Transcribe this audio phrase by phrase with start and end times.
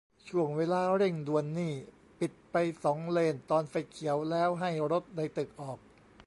[0.29, 1.73] ช่วงเวลาเร่งด่วนนี่
[2.19, 5.79] ปิดไปสองเลนตอนไฟเขียวแล้วให้รถในตึกออก